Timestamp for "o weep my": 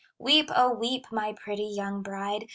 0.55-1.31